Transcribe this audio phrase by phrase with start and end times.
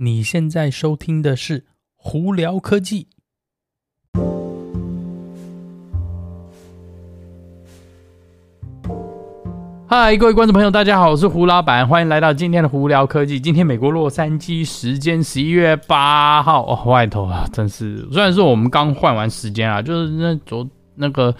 [0.00, 1.58] 你现在收听的是
[1.96, 3.08] 《胡聊科技》。
[9.88, 13.40] 嗨，各位观众朋友，大家好，我是胡老板，欢迎来到今天的《胡聊科技》。
[13.42, 21.34] 今天美国洛杉矶时间十一月八号，哦，外头啊，真是，虽然说我们刚换完时间啊，就是那昨那个。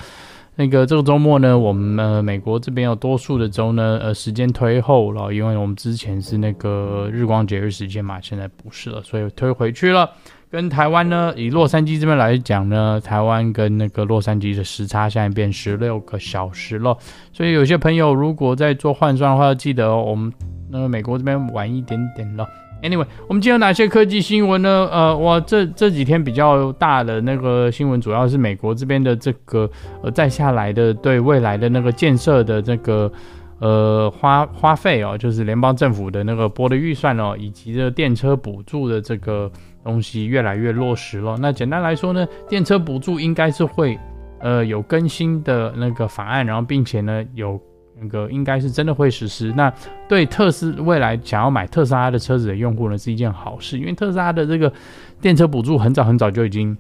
[0.58, 10.10] 那个这个周末呢，我们呃美国这边有多数的州呢，呃时间推后了，因为我们之前是那个日光节日时间嘛，现在不是了，所以推回去了。
[10.50, 16.98] 跟台湾呢，以洛杉矶这边来讲呢，台湾跟那个洛杉矶的时差现在变十六个小时了，
[17.32, 20.32] 所以有些朋友如果在做换算的话，要记得，我们
[20.68, 22.44] 那个美国这边晚一点点了。
[22.80, 24.88] Anyway，我们今天有哪些科技新闻呢？
[24.92, 29.68] 呃，哇，这这几天比较大的那个新闻，主要是美国这边的这个
[30.00, 33.10] 呃，再下来的对未来的那个建设的这个
[33.58, 39.50] 呃花花费哦，就是联邦政府的那个拨的预算哦，以及这电车补助的这个
[39.82, 41.36] 东西越来越落实了。
[41.40, 43.98] 那简单来说呢，电车补助应该是会
[44.38, 47.60] 呃有更新的那个法案，然后并且呢有。
[48.00, 49.72] 那个应该是真的会实施，那
[50.08, 54.72] 对特斯未来想要买特斯拉的车子的用户呢，是一件好事，因为特斯拉的这个
[55.20, 56.76] 电车补助很早很早就已经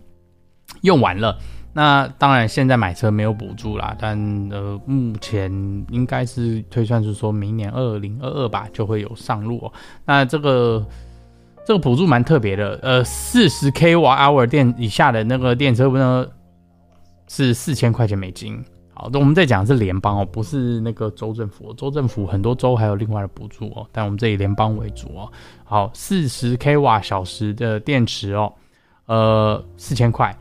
[0.82, 1.36] 用完了。
[1.74, 4.18] 那当然现在买车没有补助啦，但
[4.50, 5.50] 呃目前
[5.90, 9.72] 应该是推算是说明年二零二二吧就会有上路喔。
[10.04, 10.84] 那这个
[11.64, 16.26] 这个补助蛮特别的，呃，四十 kWh 电以下的那个电车呢
[17.28, 18.64] 是四千块钱美金。
[19.00, 21.72] 好，那我们在讲的是联邦哦，不是那个州政府。
[21.74, 25.30] 州政府很多州还有另外的补助哦，但我们这以联邦为主哦。
[25.62, 28.52] 好，四十 k 瓦小时的电池哦，
[29.06, 30.36] 呃，四千块，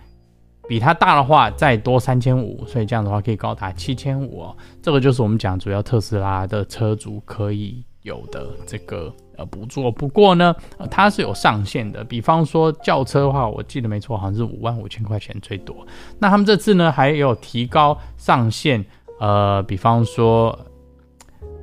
[0.67, 4.57] 比它大的话再多三千五，所以这样的话可以高达七千五哦。
[4.81, 9.13] 这个就是我们讲主要特斯拉的车主可以有的这个。
[9.37, 9.91] 呃，补助。
[9.91, 10.55] 不过呢，
[10.89, 12.03] 它是有上限的。
[12.03, 15.85] 比方说轿车的话，我记得没错，好像是五万五千块钱最多。
[16.17, 18.83] 那他们这次呢，还有提高上限。
[19.19, 20.57] 呃，比方说，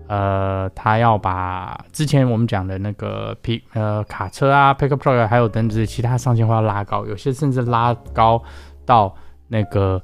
[0.06, 8.41] 呃，他要把之前我们讲的那个皮呃卡车啊，pickup truck，还有等等其他上限会拉高，有些甚至拉高
[8.87, 9.12] 到
[9.49, 10.00] 那个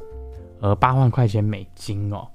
[0.60, 2.26] 呃八万块钱美金哦。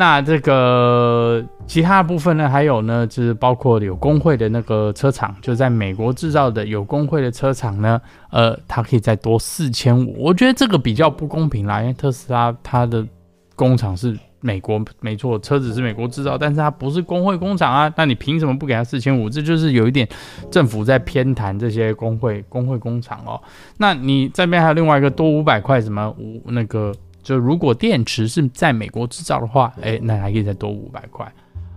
[0.00, 2.48] 那这个其他部分呢？
[2.48, 8.00] 还有呢，就是包括有工会的那个车厂，就在美国制造的有工会的车厂呢，
[8.30, 10.16] 呃，它可以再多四千五。
[10.18, 13.06] 我觉得这个比较不公平啦，因为特斯拉它的
[13.54, 17.92] 工厂是美国，没错，车子是美国制造，但是它不是工会工厂啊。
[17.94, 19.28] 那你凭什么不给他四千五？
[19.28, 20.08] 这就是有一点
[20.50, 23.38] 政府在偏袒这些工会工会工厂哦。
[23.76, 26.90] 那你这边还有另外一个多五百块什么五那个。
[27.22, 31.30] 就如果电池是在美国制造的话，哎，那还可以再多五百块，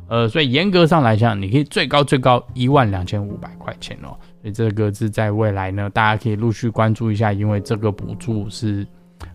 [0.07, 4.15] 呃，所以严格上来讲，你可以最高最高一万两千五百块钱哦。
[4.41, 8.87] 所以这个是在未来呢，大家可以陆续关注一下，因为这个补助是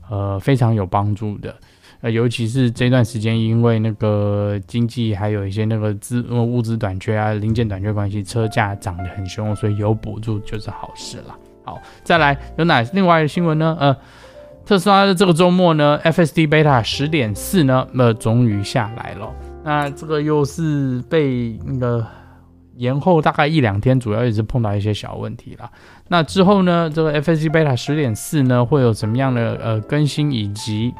[0.09, 1.55] 呃非常有帮助的，
[2.01, 11.37] 呃，尤其是这段时间，因为那个经济还有一些那个资物资短缺啊、零件短缺关系，车价涨得很凶，所以有补助就是好事了。
[11.65, 13.77] 好，再来有哪另外的新闻呢？
[13.79, 13.97] 呃。
[14.69, 19.34] 特斯拉的这个周末呢，FSD Beta 十点四呢，那终于下来了。
[19.65, 22.06] 那这个又是被那个
[22.77, 25.71] 延后大概一两天，主要也是碰到一些小问题了。
[26.09, 30.93] 那之后呢，这个 FSD Beta 十点四呢，会有什么样的呃更新，以及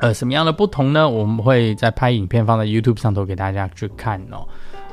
[0.00, 1.08] 呃什么样的不同呢？
[1.08, 4.46] 我们会再拍影片放在 YouTube 上头给大家去看哦。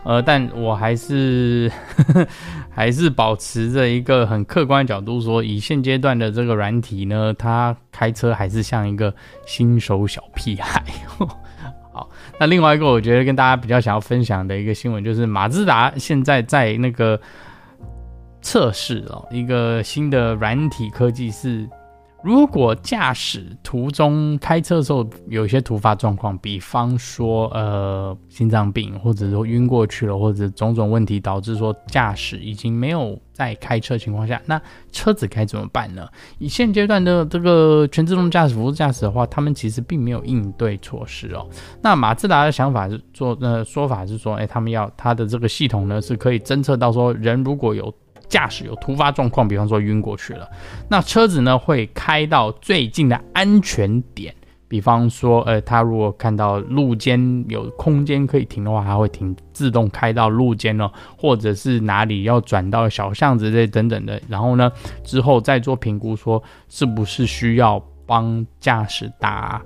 [0.03, 2.27] 呃，但我还是呵呵
[2.73, 9.13] 还是保持着一个很客观的角度说，以现阶段的这个软体呢，它开车还是像一个
[9.45, 10.83] 新手小屁孩。
[11.93, 12.09] 好，
[12.39, 17.19] 那另外一个我觉得跟大家比较想要分享的一个新闻，就是马自达现在在那个
[18.41, 21.69] 测试哦，一个新的软体科技是。
[22.23, 36.07] 如果驾驶途中开车的时候有一些突发状况，比方说呃心脏病，或者说晕过去了，或者种种问题导致说驾驶已经没有在开车情况下，那车子该怎么办呢？
[36.37, 41.47] 以现阶段的这个全自动驾驶、辅助驾驶的话，他们其实并没有应对措施哦。
[41.81, 47.91] 那马自达的想法是做呃说法是说，哎，他们要他的这个系统呢是可以侦测到说人如果有。
[48.31, 50.49] 驾驶有突发状况，比方说晕过去了，
[50.87, 54.33] 那车子呢会开到最近的安全点，
[54.69, 64.71] 比方说，呃，他如果看到路肩有空间可以停的话，他会停，自动开到路肩哦，或者是哪里要转到小巷子这等等的，然后呢，
[65.03, 69.61] 之后再做评估，说是不是需要帮驾驶打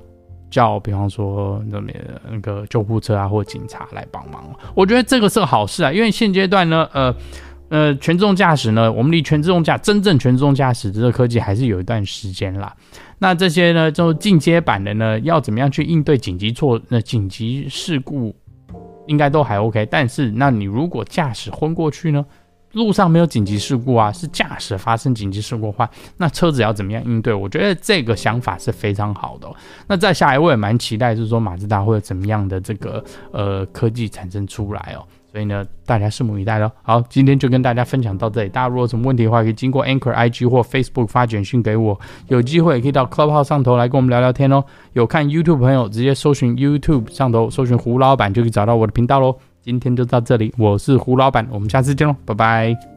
[0.49, 4.43] 叫，比方说那边那个救护车啊或警察来帮忙。
[4.73, 7.15] 我觉得这个是个好事啊，因为现阶段呢，呃。
[7.69, 12.73] 呃，全自动驾驶呢，我们离全自动驾真正全自动驾驶这个科技还是有一段时间啦。
[13.17, 18.35] 那这些呢，就进阶版的呢，要怎么样去应对紧急错那紧急事故，
[19.07, 19.85] 应该都还 OK。
[19.89, 22.25] 但是，那你如果驾驶昏过去呢？
[22.75, 27.33] 路上没有紧急事故啊，是驾驶发生紧急事故的话，那车子要怎么样应对？
[27.33, 29.47] 我觉得这个想法是非常好的。
[29.87, 35.01] 那再下来，我也蛮期待，就是说马自达会有怎么样的这个呃科技产生出来哦。
[35.31, 36.71] 所以呢，大家拭目以待喽。
[36.81, 38.49] 好，今天就跟大家分享到这里。
[38.49, 41.99] 大家如果有什么问题的话，可以经过 Anchor IG 或 Facebook 发简讯给我。
[42.27, 44.63] 有机会也可以到 Clubhouse 上头来跟我们聊聊天哦。
[44.93, 49.37] 有看 YouTube 朋友，直接搜寻 YouTube 上头搜寻胡老板，就可以找到我的频道喽。
[49.65, 52.94] 今天就到这里，我是胡老板，我们下次见喽，拜拜。